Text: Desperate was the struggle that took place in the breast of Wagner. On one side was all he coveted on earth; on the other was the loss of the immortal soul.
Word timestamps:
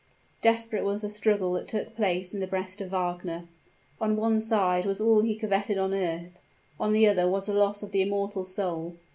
Desperate 0.41 0.83
was 0.83 1.03
the 1.03 1.09
struggle 1.11 1.53
that 1.53 1.67
took 1.67 1.95
place 1.95 2.33
in 2.33 2.39
the 2.39 2.47
breast 2.47 2.81
of 2.81 2.89
Wagner. 2.89 3.47
On 3.99 4.15
one 4.17 4.41
side 4.41 4.83
was 4.83 4.99
all 4.99 5.21
he 5.21 5.35
coveted 5.35 5.77
on 5.77 5.93
earth; 5.93 6.41
on 6.79 6.91
the 6.91 7.05
other 7.05 7.29
was 7.29 7.45
the 7.45 7.53
loss 7.53 7.83
of 7.83 7.91
the 7.91 8.01
immortal 8.01 8.43
soul. 8.43 8.95